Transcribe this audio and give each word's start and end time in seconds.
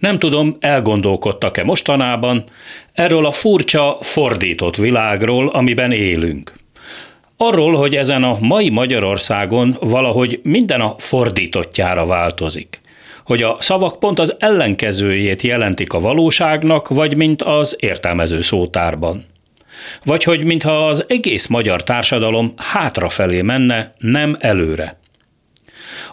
Nem 0.00 0.18
tudom, 0.18 0.56
elgondolkodtak-e 0.60 1.64
mostanában 1.64 2.44
erről 2.92 3.26
a 3.26 3.30
furcsa, 3.30 3.96
fordított 4.00 4.76
világról, 4.76 5.48
amiben 5.48 5.92
élünk. 5.92 6.52
Arról, 7.36 7.74
hogy 7.74 7.96
ezen 7.96 8.24
a 8.24 8.38
mai 8.40 8.68
Magyarországon 8.70 9.76
valahogy 9.80 10.40
minden 10.42 10.80
a 10.80 10.94
fordítottjára 10.98 12.06
változik. 12.06 12.80
Hogy 13.24 13.42
a 13.42 13.56
szavak 13.60 13.98
pont 13.98 14.18
az 14.18 14.36
ellenkezőjét 14.38 15.42
jelentik 15.42 15.92
a 15.92 16.00
valóságnak, 16.00 16.88
vagy 16.88 17.16
mint 17.16 17.42
az 17.42 17.76
értelmező 17.80 18.42
szótárban. 18.42 19.24
Vagy 20.04 20.24
hogy 20.24 20.44
mintha 20.44 20.86
az 20.86 21.04
egész 21.08 21.46
magyar 21.46 21.82
társadalom 21.82 22.52
hátrafelé 22.56 23.42
menne, 23.42 23.94
nem 23.98 24.36
előre. 24.40 24.98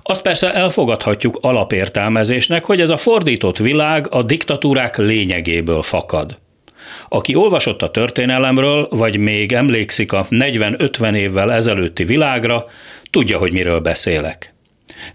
Azt 0.04 0.21
persze 0.21 0.54
elfogadhatjuk 0.54 1.38
alapértelmezésnek, 1.41 2.64
hogy 2.64 2.82
ez 2.82 2.89
a 2.89 2.98
fordított 2.98 3.57
világ 3.57 4.07
a 4.09 4.23
diktatúrák 4.23 4.97
lényegéből 4.97 5.82
fakad. 5.82 6.37
Aki 7.10 7.36
olvasott 7.36 7.82
a 7.82 7.92
történelemről, 7.92 8.87
vagy 8.92 9.18
még 9.18 9.51
emlékszik 9.51 10.11
a 10.11 10.28
40-50 10.29 11.15
évvel 11.15 11.54
ezelőtti 11.54 12.04
világra, 12.04 12.65
tudja, 13.10 13.37
hogy 13.37 13.51
miről 13.51 13.79
beszélek. 13.79 14.54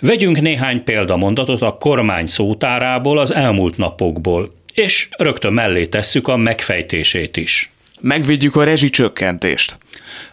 Vegyünk 0.00 0.40
néhány 0.40 0.84
példamondatot 0.84 1.62
a 1.62 1.76
kormány 1.76 2.26
szótárából 2.26 3.18
az 3.18 3.34
elmúlt 3.34 3.76
napokból, 3.76 4.52
és 4.74 5.08
rögtön 5.16 5.52
mellé 5.52 5.86
tesszük 5.86 6.28
a 6.28 6.36
megfejtését 6.36 7.36
is. 7.36 7.70
Megvédjük 8.00 8.56
a 8.56 8.64
rezsicsökkentést. 8.64 9.78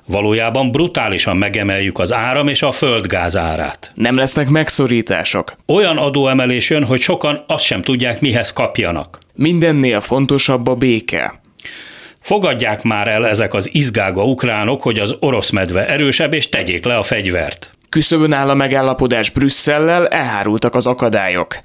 Valójában 0.05 0.71
brutálisan 0.71 1.37
megemeljük 1.37 1.99
az 1.99 2.13
áram 2.13 2.47
és 2.47 2.61
a 2.61 2.71
földgáz 2.71 3.37
árát. 3.37 3.91
Nem 3.93 4.15
lesznek 4.15 4.49
megszorítások. 4.49 5.55
Olyan 5.65 5.97
adóemelés 5.97 6.69
jön, 6.69 6.85
hogy 6.85 6.99
sokan 7.01 7.43
azt 7.47 7.63
sem 7.63 7.81
tudják, 7.81 8.21
mihez 8.21 8.53
kapjanak. 8.53 9.19
Mindennél 9.35 10.01
fontosabb 10.01 10.67
a 10.67 10.75
béke. 10.75 11.39
Fogadják 12.19 12.83
már 12.83 13.07
el 13.07 13.27
ezek 13.27 13.53
az 13.53 13.69
izgága 13.73 14.23
ukránok, 14.23 14.81
hogy 14.81 14.99
az 14.99 15.15
orosz 15.19 15.49
medve 15.49 15.87
erősebb, 15.87 16.33
és 16.33 16.49
tegyék 16.49 16.85
le 16.85 16.97
a 16.97 17.03
fegyvert. 17.03 17.69
Küszöbön 17.89 18.33
áll 18.33 18.49
a 18.49 18.53
megállapodás 18.53 19.29
Brüsszellel, 19.29 20.07
elhárultak 20.07 20.75
az 20.75 20.87
akadályok. 20.87 21.57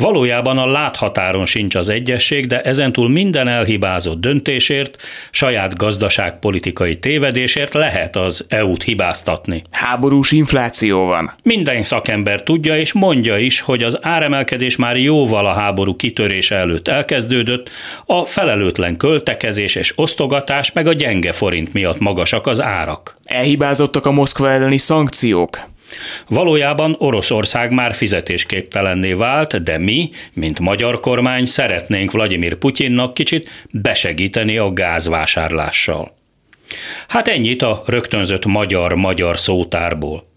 Valójában 0.00 0.58
a 0.58 0.66
láthatáron 0.66 1.46
sincs 1.46 1.74
az 1.74 1.88
egyesség, 1.88 2.46
de 2.46 2.60
ezentúl 2.60 3.08
minden 3.08 3.48
elhibázott 3.48 4.20
döntésért, 4.20 4.96
saját 5.30 5.76
gazdaságpolitikai 5.76 6.98
tévedésért 6.98 7.74
lehet 7.74 8.16
az 8.16 8.46
EU-t 8.48 8.82
hibáztatni. 8.82 9.62
Háborús 9.70 10.32
infláció 10.32 11.04
van. 11.04 11.34
Minden 11.42 11.84
szakember 11.84 12.42
tudja 12.42 12.78
és 12.78 12.92
mondja 12.92 13.38
is, 13.38 13.60
hogy 13.60 13.82
az 13.82 13.98
áremelkedés 14.02 14.76
már 14.76 14.96
jóval 14.96 15.46
a 15.46 15.52
háború 15.52 15.96
kitörése 15.96 16.56
előtt 16.56 16.88
elkezdődött, 16.88 17.70
a 18.06 18.24
felelőtlen 18.24 18.96
költekezés 18.96 19.74
és 19.74 19.92
osztogatás 19.96 20.72
meg 20.72 20.86
a 20.86 20.92
gyenge 20.92 21.32
forint 21.32 21.72
miatt 21.72 21.98
magasak 21.98 22.46
az 22.46 22.60
árak. 22.60 23.16
Elhibázottak 23.24 24.06
a 24.06 24.10
Moszkva 24.10 24.50
elleni 24.50 24.78
szankciók. 24.78 25.68
Valójában 26.28 26.96
Oroszország 26.98 27.70
már 27.70 27.94
fizetésképtelenné 27.94 29.12
vált, 29.12 29.62
de 29.62 29.78
mi, 29.78 30.10
mint 30.32 30.60
magyar 30.60 31.00
kormány 31.00 31.44
szeretnénk 31.44 32.12
Vladimir 32.12 32.54
Putyinnak 32.54 33.14
kicsit 33.14 33.48
besegíteni 33.70 34.56
a 34.56 34.72
gázvásárlással. 34.72 36.18
Hát 37.08 37.28
ennyit 37.28 37.62
a 37.62 37.82
rögtönzött 37.86 38.46
magyar-magyar 38.46 39.38
szótárból. 39.38 40.28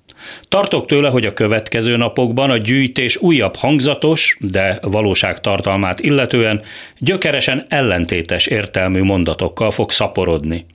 Tartok 0.48 0.86
tőle, 0.86 1.09
hogy 1.09 1.26
a 1.26 1.34
következő 1.34 1.98
napokban 1.98 2.50
a 2.50 2.58
gyűjtés 2.58 3.18
újabb 3.18 3.56
hangzatos, 3.56 4.38
de 4.40 4.80
valóságtartalmát 4.81 6.00
illetően 6.00 6.62
gyökeresen 6.98 7.66
ellentétes 7.70 8.46
értelmű 8.46 9.02
mondatokkal 9.02 9.72
fog 9.72 9.92
szaporodni. 9.92 10.66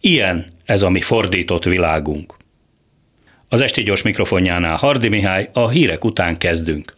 Ilyen 0.00 0.46
ez 0.64 0.82
a 0.82 0.90
mi 0.90 1.00
fordított 1.00 1.64
világunk. 1.64 2.35
Az 3.56 3.62
esti 3.62 3.82
gyors 3.82 4.02
mikrofonjánál 4.02 4.76
Hardi 4.76 5.08
Mihály, 5.08 5.48
a 5.52 5.68
hírek 5.68 6.04
után 6.04 6.38
kezdünk. 6.38 6.95